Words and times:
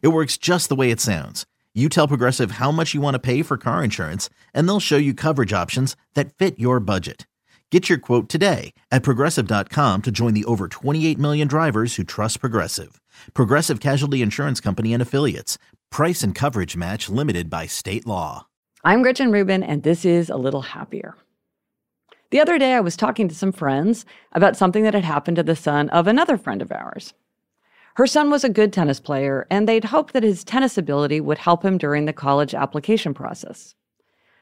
It 0.00 0.08
works 0.08 0.36
just 0.36 0.68
the 0.68 0.76
way 0.76 0.90
it 0.90 1.00
sounds. 1.00 1.46
You 1.74 1.88
tell 1.88 2.06
Progressive 2.06 2.52
how 2.52 2.70
much 2.70 2.94
you 2.94 3.00
want 3.00 3.14
to 3.14 3.18
pay 3.18 3.42
for 3.42 3.56
car 3.56 3.82
insurance, 3.82 4.28
and 4.52 4.68
they'll 4.68 4.78
show 4.78 4.98
you 4.98 5.14
coverage 5.14 5.52
options 5.52 5.96
that 6.14 6.34
fit 6.34 6.58
your 6.58 6.80
budget. 6.80 7.26
Get 7.70 7.88
your 7.88 7.96
quote 7.96 8.28
today 8.28 8.74
at 8.90 9.02
progressive.com 9.02 10.02
to 10.02 10.10
join 10.10 10.34
the 10.34 10.44
over 10.44 10.68
28 10.68 11.18
million 11.18 11.48
drivers 11.48 11.94
who 11.94 12.04
trust 12.04 12.40
Progressive. 12.40 13.00
Progressive 13.32 13.80
Casualty 13.80 14.20
Insurance 14.20 14.60
Company 14.60 14.92
and 14.92 15.00
Affiliates. 15.00 15.56
Price 15.90 16.22
and 16.22 16.34
coverage 16.34 16.76
match 16.76 17.08
limited 17.08 17.48
by 17.48 17.64
state 17.64 18.06
law. 18.06 18.46
I'm 18.84 19.00
Gretchen 19.00 19.32
Rubin, 19.32 19.62
and 19.62 19.82
this 19.82 20.04
is 20.04 20.28
A 20.28 20.36
Little 20.36 20.60
Happier. 20.60 21.16
The 22.30 22.40
other 22.40 22.58
day, 22.58 22.74
I 22.74 22.80
was 22.80 22.96
talking 22.96 23.28
to 23.28 23.34
some 23.34 23.52
friends 23.52 24.04
about 24.32 24.56
something 24.56 24.82
that 24.82 24.94
had 24.94 25.04
happened 25.04 25.36
to 25.36 25.42
the 25.42 25.56
son 25.56 25.88
of 25.90 26.06
another 26.06 26.36
friend 26.36 26.60
of 26.60 26.72
ours. 26.72 27.14
Her 27.94 28.06
son 28.06 28.30
was 28.30 28.42
a 28.42 28.48
good 28.48 28.72
tennis 28.72 29.00
player, 29.00 29.46
and 29.50 29.68
they'd 29.68 29.84
hoped 29.84 30.14
that 30.14 30.22
his 30.22 30.44
tennis 30.44 30.78
ability 30.78 31.20
would 31.20 31.38
help 31.38 31.62
him 31.62 31.76
during 31.76 32.06
the 32.06 32.12
college 32.12 32.54
application 32.54 33.12
process. 33.12 33.74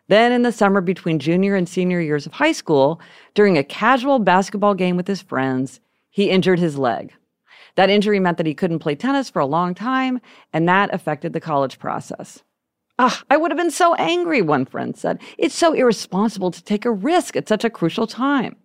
Then, 0.07 0.31
in 0.33 0.43
the 0.43 0.53
summer 0.53 0.81
between 0.81 1.19
junior 1.19 1.57
and 1.57 1.69
senior 1.69 2.01
years 2.01 2.27
of 2.27 2.33
high 2.33 2.53
school, 2.53 3.01
during 3.35 3.59
a 3.59 3.65
casual 3.65 4.19
basketball 4.19 4.75
game 4.75 4.97
with 4.97 5.09
his 5.09 5.23
friends, 5.23 5.81
he 6.11 6.31
injured 6.31 6.59
his 6.59 6.79
leg. 6.79 7.13
That 7.77 7.91
injury 7.91 8.21
meant 8.21 8.37
that 8.37 8.47
he 8.47 8.55
couldn't 8.55 8.81
play 8.81 8.95
tennis 8.95 9.31
for 9.31 9.41
a 9.41 9.47
long 9.47 9.75
time, 9.75 10.21
and 10.53 10.69
that 10.69 10.93
affected 10.93 11.33
the 11.33 11.41
college 11.41 11.79
process. 11.79 12.43
Ah, 12.99 13.23
I 13.31 13.37
would 13.37 13.51
have 13.51 13.59
been 13.59 13.71
so 13.71 13.95
angry, 13.95 14.43
one 14.43 14.67
friend 14.67 14.97
said. 14.97 15.21
It's 15.39 15.55
so 15.55 15.73
irresponsible 15.73 16.51
to 16.51 16.63
take 16.63 16.85
a 16.85 16.93
risk 16.93 17.35
at 17.35 17.49
such 17.49 17.65
a 17.65 17.71
crucial 17.71 18.07
time. 18.07 18.57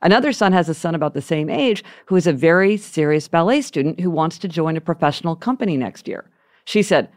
Another 0.00 0.32
son 0.32 0.52
has 0.52 0.68
a 0.68 0.74
son 0.74 0.94
about 0.94 1.14
the 1.14 1.22
same 1.22 1.50
age 1.50 1.82
who 2.06 2.16
is 2.16 2.26
a 2.26 2.32
very 2.32 2.76
serious 2.76 3.26
ballet 3.26 3.60
student 3.62 4.00
who 4.00 4.10
wants 4.10 4.38
to 4.38 4.48
join 4.48 4.76
a 4.76 4.80
professional 4.80 5.34
company 5.34 5.76
next 5.76 6.06
year. 6.06 6.30
She 6.64 6.82
said, 6.82 7.08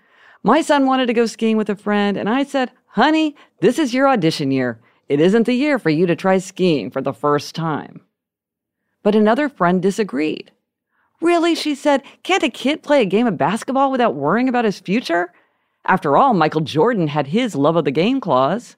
My 0.44 0.62
son 0.62 0.86
wanted 0.86 1.06
to 1.08 1.14
go 1.14 1.26
skiing 1.26 1.58
with 1.58 1.70
a 1.70 1.76
friend, 1.76 2.18
and 2.18 2.28
I 2.28 2.44
said, 2.44 2.72
Honey, 2.88 3.36
this 3.60 3.78
is 3.78 3.94
your 3.94 4.08
audition 4.08 4.52
year. 4.52 4.80
It 5.08 5.20
isn't 5.20 5.46
the 5.46 5.54
year 5.54 5.78
for 5.78 5.90
you 5.90 6.06
to 6.08 6.16
try 6.16 6.38
skiing 6.38 6.90
for 6.90 7.02
the 7.02 7.14
first 7.14 7.54
time. 7.54 8.02
But 9.04 9.16
another 9.16 9.50
friend 9.50 9.82
disagreed. 9.82 10.52
Really, 11.22 11.54
she 11.54 11.76
said, 11.76 12.02
can't 12.24 12.44
a 12.44 12.50
kid 12.50 12.82
play 12.82 13.02
a 13.02 13.06
game 13.06 13.28
of 13.28 13.38
basketball 13.38 13.92
without 13.92 14.16
worrying 14.16 14.50
about 14.50 14.66
his 14.66 14.80
future? 14.80 15.32
After 15.86 16.18
all, 16.18 16.34
Michael 16.34 16.62
Jordan 16.62 17.08
had 17.08 17.28
his 17.28 17.56
love 17.56 17.76
of 17.76 17.86
the 17.86 17.92
game 17.92 18.20
clause. 18.20 18.76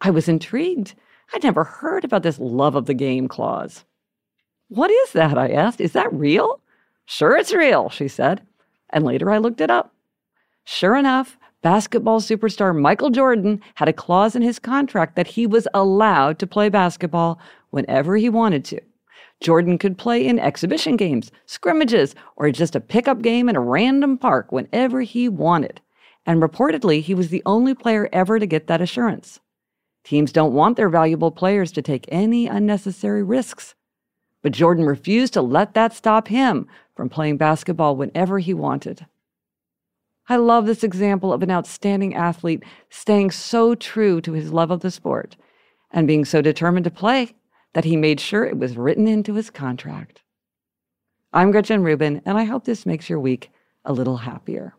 I 0.00 0.10
was 0.10 0.28
intrigued. 0.28 0.94
I'd 1.32 1.42
never 1.42 1.64
heard 1.64 2.04
about 2.04 2.22
this 2.22 2.38
love 2.38 2.74
of 2.74 2.86
the 2.86 2.94
game 2.94 3.28
clause. 3.28 3.84
What 4.68 4.90
is 4.90 5.12
that? 5.12 5.38
I 5.38 5.50
asked. 5.50 5.80
Is 5.80 5.92
that 5.92 6.12
real? 6.12 6.60
Sure, 7.06 7.36
it's 7.36 7.52
real, 7.52 7.90
she 7.90 8.08
said. 8.08 8.42
And 8.90 9.04
later 9.04 9.30
I 9.30 9.38
looked 9.38 9.60
it 9.60 9.70
up. 9.70 9.94
Sure 10.64 10.96
enough, 10.96 11.38
basketball 11.62 12.20
superstar 12.20 12.78
Michael 12.78 13.10
Jordan 13.10 13.60
had 13.74 13.88
a 13.88 13.92
clause 13.92 14.36
in 14.36 14.42
his 14.42 14.58
contract 14.58 15.16
that 15.16 15.26
he 15.26 15.46
was 15.46 15.66
allowed 15.74 16.38
to 16.38 16.46
play 16.46 16.68
basketball 16.68 17.38
whenever 17.70 18.16
he 18.16 18.28
wanted 18.28 18.64
to. 18.66 18.80
Jordan 19.40 19.76
could 19.76 19.98
play 19.98 20.24
in 20.24 20.38
exhibition 20.38 20.96
games, 20.96 21.32
scrimmages, 21.46 22.14
or 22.36 22.50
just 22.52 22.76
a 22.76 22.80
pickup 22.80 23.22
game 23.22 23.48
in 23.48 23.56
a 23.56 23.60
random 23.60 24.16
park 24.16 24.52
whenever 24.52 25.00
he 25.00 25.28
wanted. 25.28 25.80
And 26.24 26.40
reportedly, 26.40 27.02
he 27.02 27.14
was 27.14 27.30
the 27.30 27.42
only 27.44 27.74
player 27.74 28.08
ever 28.12 28.38
to 28.38 28.46
get 28.46 28.68
that 28.68 28.80
assurance. 28.80 29.40
Teams 30.04 30.32
don't 30.32 30.52
want 30.52 30.76
their 30.76 30.88
valuable 30.88 31.30
players 31.30 31.72
to 31.72 31.82
take 31.82 32.06
any 32.08 32.46
unnecessary 32.46 33.22
risks. 33.22 33.74
But 34.42 34.52
Jordan 34.52 34.84
refused 34.84 35.32
to 35.34 35.42
let 35.42 35.74
that 35.74 35.92
stop 35.92 36.28
him 36.28 36.66
from 36.96 37.08
playing 37.08 37.36
basketball 37.36 37.96
whenever 37.96 38.38
he 38.38 38.52
wanted. 38.52 39.06
I 40.28 40.36
love 40.36 40.66
this 40.66 40.84
example 40.84 41.32
of 41.32 41.42
an 41.42 41.50
outstanding 41.50 42.14
athlete 42.14 42.62
staying 42.90 43.32
so 43.32 43.74
true 43.74 44.20
to 44.20 44.32
his 44.32 44.52
love 44.52 44.70
of 44.70 44.80
the 44.80 44.90
sport 44.90 45.36
and 45.90 46.06
being 46.06 46.24
so 46.24 46.40
determined 46.42 46.84
to 46.84 46.90
play 46.90 47.34
that 47.74 47.84
he 47.84 47.96
made 47.96 48.20
sure 48.20 48.44
it 48.44 48.58
was 48.58 48.76
written 48.76 49.06
into 49.06 49.34
his 49.34 49.50
contract. 49.50 50.22
I'm 51.32 51.50
Gretchen 51.50 51.82
Rubin, 51.82 52.22
and 52.24 52.36
I 52.36 52.44
hope 52.44 52.64
this 52.64 52.86
makes 52.86 53.08
your 53.08 53.20
week 53.20 53.50
a 53.84 53.92
little 53.92 54.18
happier. 54.18 54.74